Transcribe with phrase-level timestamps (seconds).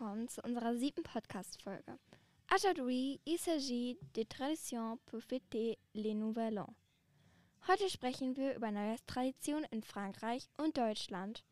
[0.00, 1.98] Willkommen zu unserer siebten Podcast-Folge.
[2.54, 6.74] Aujourd'hui, il s'agit des traditions pour fêter les Nouvel An.
[7.68, 11.44] Heute sprechen wir über Neujahrstraditionen in Frankreich und Deutschland.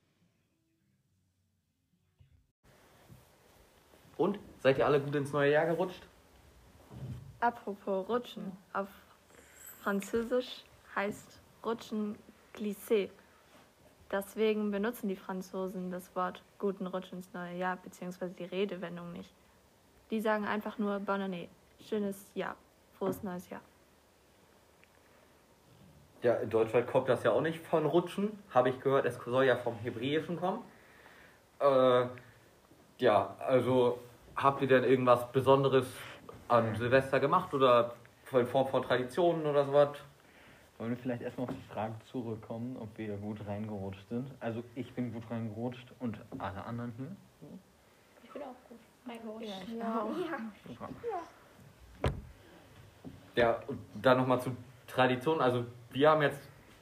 [4.16, 4.38] Und?
[4.62, 6.06] Seid ihr alle gut ins neue Jahr gerutscht?
[7.40, 8.52] Apropos Rutschen.
[8.72, 8.88] Auf
[9.82, 10.64] Französisch
[10.96, 12.16] heißt Rutschen
[12.54, 13.10] glissé.
[14.10, 19.34] Deswegen benutzen die Franzosen das Wort guten Rutsch ins neue Jahr, beziehungsweise die Redewendung nicht.
[20.10, 21.48] Die sagen einfach nur Bonne année,
[21.86, 22.56] schönes Jahr,
[22.98, 23.60] frohes neues Jahr.
[26.22, 28.38] Ja, in Deutschland kommt das ja auch nicht von Rutschen.
[28.50, 30.64] Habe ich gehört, es soll ja vom Hebräischen kommen.
[31.60, 32.06] Äh,
[32.98, 34.00] ja, also
[34.34, 35.86] habt ihr denn irgendwas Besonderes
[36.48, 37.94] an Silvester gemacht oder
[38.32, 39.98] in Form von Traditionen oder sowas?
[40.78, 44.30] Wollen wir vielleicht erstmal auf die Frage zurückkommen, ob wir gut reingerutscht sind?
[44.38, 47.08] Also ich bin gut reingerutscht und alle anderen hier?
[48.22, 49.48] Ich bin auch gut reingerutscht.
[49.76, 50.06] Ja.
[53.34, 54.56] Ja, und dann nochmal zu
[54.86, 55.40] Tradition.
[55.40, 56.40] Also wir haben jetzt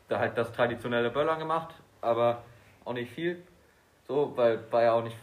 [0.08, 2.42] da halt das traditionelle Böllern gemacht, aber
[2.84, 3.42] auch nicht viel.
[4.06, 5.16] So, weil war ja auch nicht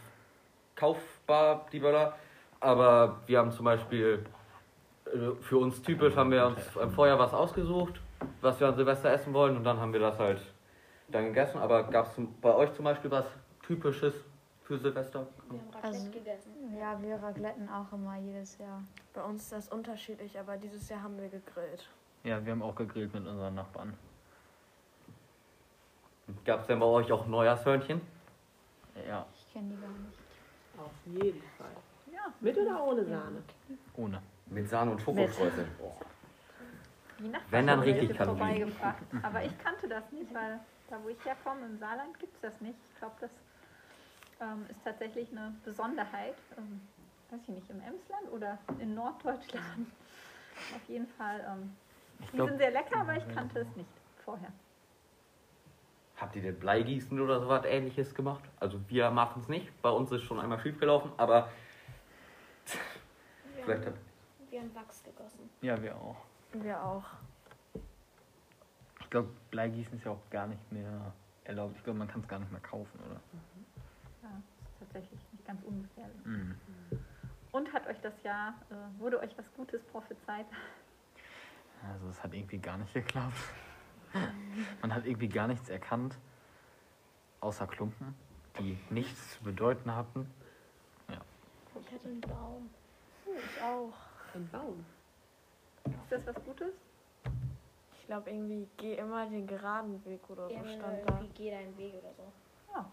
[0.74, 2.16] kaufbar, die Böller.
[2.58, 4.24] Aber wir haben zum Beispiel,
[5.06, 6.60] äh, für uns typisch haben wir uns
[6.94, 8.00] vorher was ausgesucht,
[8.40, 10.40] was wir an Silvester essen wollen und dann haben wir das halt
[11.08, 11.58] dann gegessen.
[11.58, 13.26] Aber gab es bei euch zum Beispiel was
[13.62, 14.14] Typisches
[14.62, 15.26] für Silvester?
[15.50, 16.50] Wir haben Raclette Also- gegessen.
[16.78, 18.82] Ja, wir racletten auch immer jedes Jahr.
[19.12, 21.88] Bei uns ist das unterschiedlich, aber dieses Jahr haben wir gegrillt.
[22.24, 23.94] Ja, wir haben auch gegrillt mit unseren Nachbarn.
[26.44, 28.00] Gab es denn bei euch auch Neujahrshörnchen?
[29.06, 30.18] Ja, Ich kenne die gar nicht.
[30.78, 31.66] Auf jeden Fall.
[32.12, 32.32] Ja.
[32.40, 33.42] Mit oder ohne Sahne?
[33.96, 34.22] ohne.
[34.46, 35.68] Mit Sahne und Schokostreusel.
[37.24, 39.02] Die Nachbarin Wenn, dann richtig vorbeigebracht.
[39.22, 42.60] Aber ich kannte das nicht, weil da, wo ich herkomme, im Saarland, gibt es das
[42.60, 42.78] nicht.
[42.92, 43.30] Ich glaube, das
[44.40, 46.34] ähm, ist tatsächlich eine Besonderheit.
[46.58, 46.82] Ähm,
[47.30, 49.64] weiß ich nicht, im Emsland oder in Norddeutschland.
[50.76, 51.40] Auf jeden Fall.
[51.48, 51.74] Ähm,
[52.30, 53.88] die glaub- sind sehr lecker, aber ich kannte es nicht
[54.22, 54.52] vorher.
[56.16, 58.44] Habt ihr denn Bleigießen oder sowas ähnliches gemacht?
[58.60, 59.80] Also wir machen es nicht.
[59.80, 61.48] Bei uns ist schon einmal schief gelaufen, aber
[63.56, 65.50] Wir vielleicht haben, habt wir haben Wachs gegossen.
[65.62, 66.16] Ja, wir auch.
[66.62, 67.04] Wir auch.
[69.00, 71.12] Ich glaube, Bleigießen ist ja auch gar nicht mehr
[71.44, 71.76] erlaubt.
[71.76, 73.20] Ich glaube, man kann es gar nicht mehr kaufen, oder?
[74.22, 74.28] Ja,
[74.64, 76.24] ist tatsächlich nicht ganz ungefährlich.
[76.24, 76.56] Mhm.
[77.52, 80.46] Und hat euch das Jahr, äh, wurde euch was Gutes prophezeit?
[81.92, 83.36] Also es hat irgendwie gar nicht geklappt.
[84.80, 86.16] Man hat irgendwie gar nichts erkannt,
[87.40, 88.14] außer Klumpen,
[88.58, 90.30] die nichts zu bedeuten hatten.
[91.80, 92.70] Ich hatte einen Baum.
[93.26, 93.92] Ich auch.
[94.34, 94.84] Ein Baum.
[95.84, 96.72] Ist das was Gutes?
[98.00, 101.14] Ich glaube irgendwie, geh immer den geraden Weg oder so Ja, stand da.
[101.14, 102.32] irgendwie geh deinen Weg oder so.
[102.74, 102.90] Ja.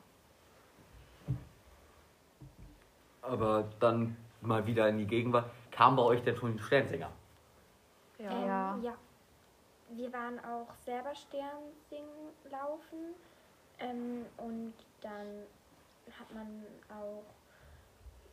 [3.22, 5.50] Aber dann mal wieder in die Gegenwart.
[5.72, 7.12] Kam bei euch denn schon die Sternsinger?
[8.20, 8.32] Ja.
[8.32, 8.78] Ähm, Ja.
[8.82, 8.94] ja.
[9.94, 13.14] Wir waren auch selber Sternsingen laufen.
[13.80, 15.28] Ähm, und dann
[16.18, 17.24] hat man auch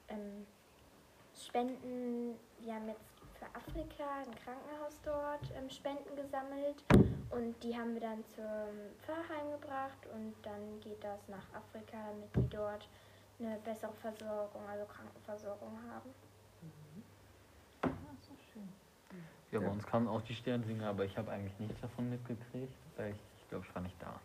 [0.08, 0.46] ähm,
[1.36, 2.38] Spenden.
[2.60, 6.82] Wir haben jetzt für Afrika ein Krankenhaus dort ähm, Spenden gesammelt.
[7.31, 8.44] Und die haben wir dann zum
[9.03, 9.99] Pfarrheim gebracht.
[10.15, 12.88] Und dann geht das nach Afrika, damit die dort
[13.38, 16.10] eine bessere Versorgung, also Krankenversorgung haben.
[17.82, 17.88] Ah,
[18.21, 18.69] so schön.
[19.53, 19.70] Ja, bei Ja.
[19.72, 23.49] uns kamen auch die Sternsinger, aber ich habe eigentlich nichts davon mitgekriegt, weil ich, ich
[23.49, 24.20] glaube, ich war nicht da.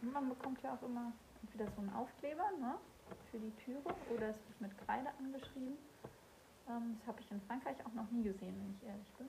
[0.00, 1.12] Man bekommt ja auch immer
[1.42, 2.74] entweder so einen Aufkleber ne,
[3.30, 5.76] für die Türe oder es wird mit Kreide angeschrieben.
[6.68, 9.28] Ähm, das habe ich in Frankreich auch noch nie gesehen, wenn ich ehrlich bin.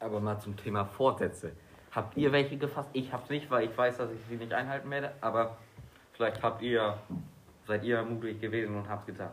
[0.00, 1.52] Aber mal zum Thema Vorsätze.
[1.90, 2.90] Habt ihr welche gefasst?
[2.92, 5.12] Ich hab's nicht, weil ich weiß, dass ich sie nicht einhalten werde.
[5.20, 5.56] Aber
[6.12, 6.98] vielleicht habt ihr,
[7.66, 9.30] seid ihr mutig gewesen und habt getan.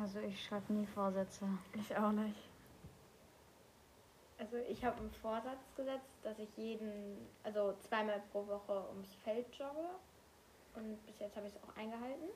[0.00, 1.46] Also ich schreibe nie Vorsätze.
[1.74, 2.38] Ich auch nicht.
[4.38, 9.46] Also ich habe einen Vorsatz gesetzt, dass ich jeden, also zweimal pro Woche ums Feld
[9.54, 9.88] jogge.
[10.74, 12.28] Und bis jetzt habe ich es auch eingehalten.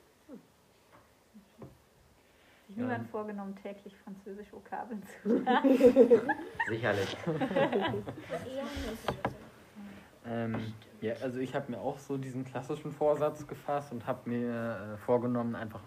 [2.69, 2.83] Sich Ja.
[2.83, 5.29] niemand vorgenommen, täglich französische Vokabeln zu
[6.67, 7.17] Sicherlich.
[7.25, 9.19] Eher nicht.
[10.23, 14.93] Ähm, ja, also ich habe mir auch so diesen klassischen Vorsatz gefasst und habe mir
[14.93, 15.81] äh, vorgenommen, einfach,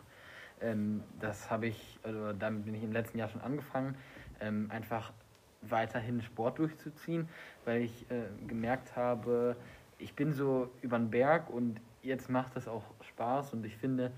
[0.60, 3.96] ähm, das habe ich, also damit bin ich im letzten Jahr schon angefangen,
[4.40, 5.12] ähm, einfach
[5.60, 7.28] weiterhin Sport durchzuziehen,
[7.64, 9.54] weil ich äh, gemerkt habe,
[9.98, 14.10] ich bin so über den Berg und jetzt macht es auch Spaß und ich finde,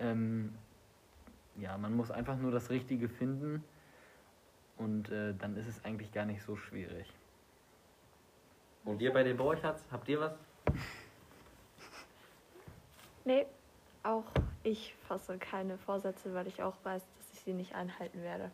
[0.00, 0.56] ähm,
[1.60, 3.62] ja, man muss einfach nur das Richtige finden
[4.76, 7.06] und äh, dann ist es eigentlich gar nicht so schwierig.
[8.84, 10.32] Und ihr bei den Borchards, habt ihr was?
[13.24, 13.46] Nee,
[14.02, 14.24] auch
[14.62, 18.50] ich fasse keine Vorsätze, weil ich auch weiß, dass ich sie nicht einhalten werde.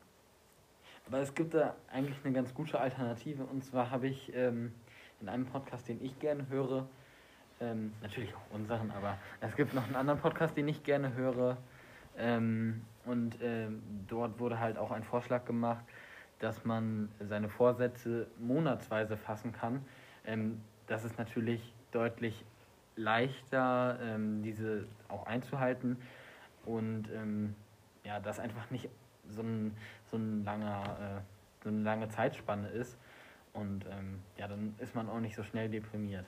[1.06, 3.44] Aber es gibt da eigentlich eine ganz gute Alternative.
[3.44, 4.75] Und zwar habe ich ähm,
[5.20, 6.88] in einem Podcast, den ich gerne höre,
[7.61, 11.56] ähm, natürlich auch unseren, aber es gibt noch einen anderen Podcast, den ich gerne höre.
[12.19, 15.85] Ähm, und ähm, dort wurde halt auch ein Vorschlag gemacht,
[16.39, 19.85] dass man seine Vorsätze monatsweise fassen kann.
[20.27, 22.45] Ähm, das ist natürlich deutlich
[22.97, 25.99] leichter, ähm, diese auch einzuhalten.
[26.65, 27.55] Und ähm,
[28.05, 28.89] ja, das einfach nicht
[29.29, 29.77] so ein,
[30.11, 32.97] so ein langer, äh, so eine lange Zeitspanne ist.
[33.53, 36.27] Und ähm, ja, dann ist man auch nicht so schnell deprimiert.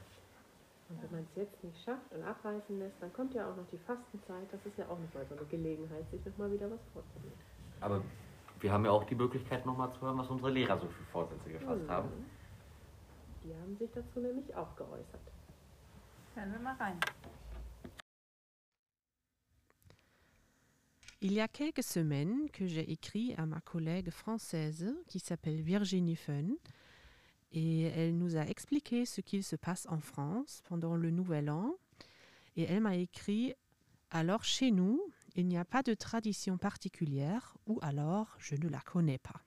[0.89, 3.67] Und wenn man es jetzt nicht schafft und abreißen lässt, dann kommt ja auch noch
[3.71, 4.47] die Fastenzeit.
[4.51, 7.37] Das ist ja auch nochmal so eine Gelegenheit, sich nochmal wieder was vorzunehmen.
[7.81, 8.03] Aber
[8.61, 11.51] wir haben ja auch die Möglichkeit, nochmal zu hören, was unsere Lehrer so für Vorsätze
[11.51, 11.91] gefasst Mhm.
[11.91, 12.09] haben.
[13.45, 15.21] Die haben sich dazu nämlich auch geäußert.
[16.35, 16.99] Hören wir mal rein.
[21.21, 26.15] Il y a quelques semaines que j'ai écrit à ma collègue française qui s'appelle Virginie
[26.17, 26.57] Fun
[27.53, 31.75] et elle nous a expliqué ce qu'il se passe en France pendant le Nouvel An
[32.57, 33.55] et elle m'a écrit
[34.11, 35.01] Alors chez nous,
[35.37, 39.41] il n'y a pas de tradition particulière ou alors je ne la connais pas.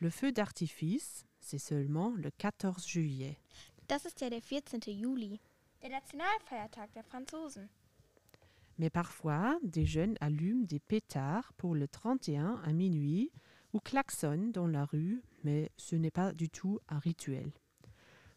[0.00, 3.38] Le feu d'artifice, c'est seulement le 14 juillet.
[3.86, 4.80] Das ist ja der 14.
[4.86, 5.40] Juli,
[5.82, 7.68] der Nationalfeiertag der Franzosen.
[8.78, 13.30] Mais parfois, des jeunes allument des pétards pour le 31 à minuit
[13.74, 17.52] ou klaxonnent dans la rue, mais ce n'est pas du tout un rituel.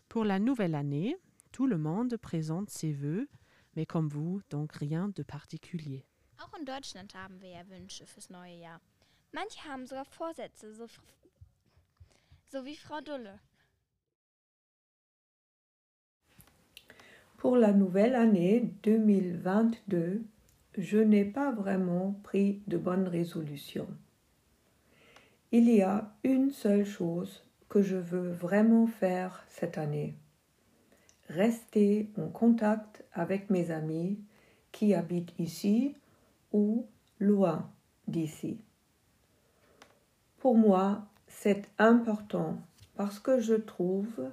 [0.09, 1.17] Pour la nouvelle année,
[1.51, 3.27] tout le monde présente ses vœux,
[3.75, 6.05] mais comme vous, donc rien de particulier.
[6.39, 8.79] Auch in Deutschland haben wir ja Wünsche fürs neue Jahr.
[9.33, 11.01] Manche haben sogar Vorsätze, so, f-
[12.51, 13.39] so wie Frau Dulle.
[17.37, 20.23] Pour la nouvelle année 2022,
[20.77, 23.87] je n'ai pas vraiment pris de bonnes résolutions.
[25.53, 30.15] Il y a une seule chose que je veux vraiment faire cette année.
[31.29, 34.19] Rester en contact avec mes amis
[34.73, 35.95] qui habitent ici
[36.51, 36.85] ou
[37.19, 37.71] loin
[38.09, 38.59] d'ici.
[40.39, 42.57] Pour moi, c'est important
[42.97, 44.31] parce que je trouve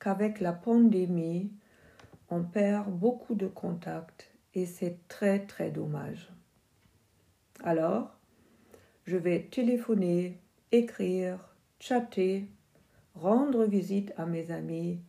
[0.00, 1.52] qu'avec la pandémie,
[2.28, 6.32] on perd beaucoup de contacts et c'est très très dommage.
[7.62, 8.16] Alors,
[9.04, 10.40] je vais téléphoner,
[10.70, 11.38] écrire,
[11.78, 12.48] chatter,
[13.14, 15.00] rendre visite à mes amis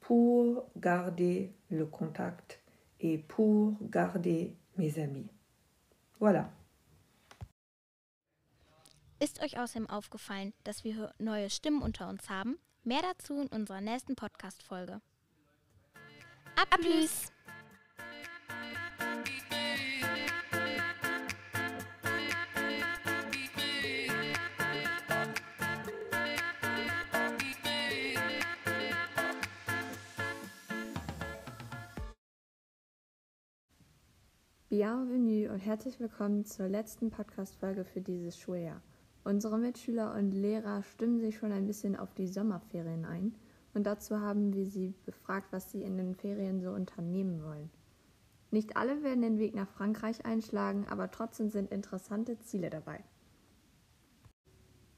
[0.00, 2.60] pour garder le contact
[3.00, 5.28] et pour garder mes amis.
[6.20, 6.50] Voilà.
[9.20, 12.56] Ist euch außerdem aufgefallen, dass wir neue Stimmen unter uns haben?
[12.84, 15.00] Mehr dazu in unserer nächsten Podcast-Folge.
[16.56, 17.32] A plus!
[34.70, 38.82] Bienvenue und herzlich willkommen zur letzten Podcast-Folge für dieses Schuljahr.
[39.24, 43.34] Unsere Mitschüler und Lehrer stimmen sich schon ein bisschen auf die Sommerferien ein
[43.72, 47.70] und dazu haben wir sie befragt, was sie in den Ferien so unternehmen wollen.
[48.50, 53.02] Nicht alle werden den Weg nach Frankreich einschlagen, aber trotzdem sind interessante Ziele dabei.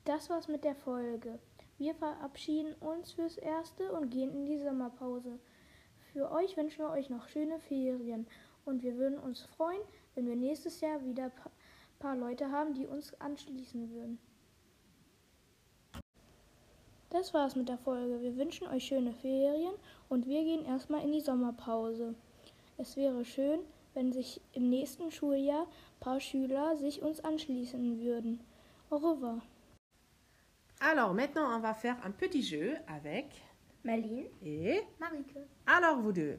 [0.05, 1.39] Das war's mit der Folge.
[1.79, 5.39] Wir verabschieden uns fürs Erste und gehen in die Sommerpause.
[6.13, 8.27] Für euch wünschen wir euch noch schöne Ferien
[8.71, 9.83] und wir würden uns freuen,
[10.15, 11.51] wenn wir nächstes Jahr wieder ein pa
[11.99, 14.19] paar Leute haben, die uns anschließen würden.
[17.11, 18.23] Das war's mit der Folge.
[18.23, 19.75] Wir wünschen euch schöne Ferien
[20.09, 22.15] und wir gehen erstmal in die Sommerpause.
[22.79, 23.61] Es wäre schön,
[23.93, 28.41] wenn sich im nächsten Schuljahr ein paar Schüler sich uns anschließen würden.
[28.89, 29.43] Au revoir.
[30.79, 33.27] Alors maintenant, on va faire un petit jeu avec
[33.85, 35.37] Marlene, et Marike.
[35.67, 36.39] alors vous deux.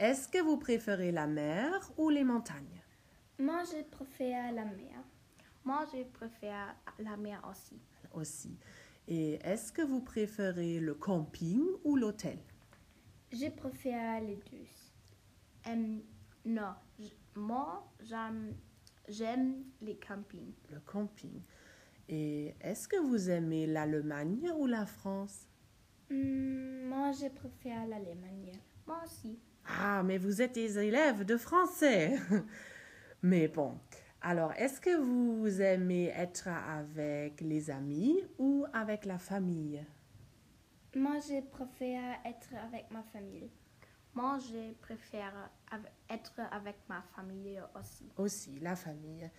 [0.00, 2.80] Est-ce que vous préférez la mer ou les montagnes?
[3.38, 5.04] Moi, je préfère la mer.
[5.62, 7.78] Moi, je préfère la mer aussi.
[8.14, 8.56] aussi
[9.06, 12.38] Et est-ce que vous préférez le camping ou l'hôtel?
[13.30, 14.66] Je préfère les deux.
[16.46, 18.54] Non, j- moi, j'aime,
[19.06, 20.54] j'aime les campings.
[20.72, 21.42] Le camping.
[22.08, 25.46] Et est-ce que vous aimez l'Allemagne ou la France?
[26.08, 28.52] Hmm, moi, je préfère l'Allemagne.
[28.90, 29.38] Moi aussi.
[29.64, 32.18] Ah, mais vous êtes des élèves de français.
[33.22, 33.78] mais bon,
[34.20, 39.86] alors est-ce que vous aimez être avec les amis ou avec la famille?
[40.96, 43.48] Moi, je préfère être avec ma famille.
[44.12, 45.50] Moi, je préfère
[46.08, 48.10] être avec ma famille aussi.
[48.16, 49.30] Aussi, la famille.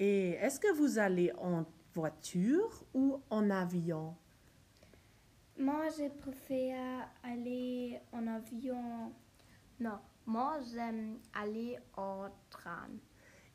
[0.00, 4.16] Et est-ce que vous allez en voiture ou en avion?
[5.58, 9.12] Moi, je préfère aller en avion.
[9.80, 12.90] Non, moi, j'aime aller au train.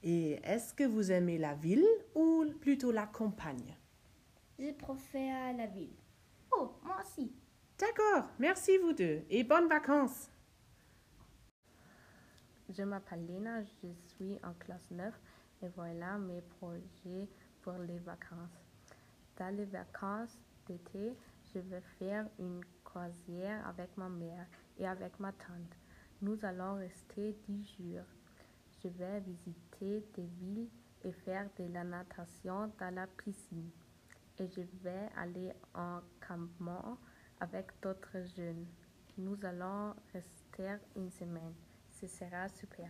[0.01, 3.77] Et est-ce que vous aimez la ville ou plutôt la campagne?
[4.57, 5.95] Je préfère la ville.
[6.51, 7.31] Oh, moi aussi.
[7.77, 10.31] D'accord, merci vous deux et bonnes vacances.
[12.69, 15.13] Je m'appelle Lena, je suis en classe 9
[15.61, 17.27] et voilà mes projets
[17.61, 18.65] pour les vacances.
[19.37, 21.15] Dans les vacances d'été,
[21.53, 24.45] je vais faire une croisière avec ma mère
[24.77, 25.77] et avec ma tante.
[26.21, 28.05] Nous allons rester 10 jours.
[28.83, 30.69] Je vais visiter des villes
[31.03, 33.69] et faire de la natation dans la piscine.
[34.39, 36.97] Et je vais aller en campement
[37.39, 38.65] avec d'autres jeunes.
[39.17, 41.53] Nous allons rester une semaine.
[41.89, 42.89] Ce sera super.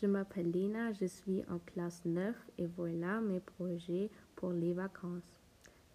[0.00, 5.39] Je m'appelle Lina, je suis en classe 9 et voilà mes projets pour les vacances.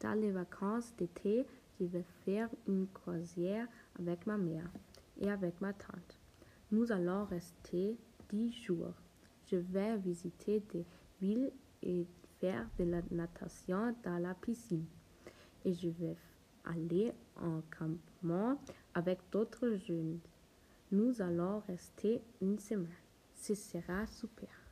[0.01, 1.45] Dans les vacances d'été,
[1.79, 3.67] je vais faire une croisière
[3.99, 4.69] avec ma mère
[5.19, 6.19] et avec ma tante.
[6.71, 7.97] Nous allons rester
[8.29, 8.93] 10 jours.
[9.47, 10.85] Je vais visiter des
[11.21, 11.51] villes
[11.83, 12.05] et
[12.39, 14.85] faire de la natation dans la piscine.
[15.63, 16.15] Et je vais
[16.65, 18.59] aller en campement
[18.93, 20.19] avec d'autres jeunes.
[20.91, 22.89] Nous allons rester une semaine.
[23.33, 24.64] Ce sera super.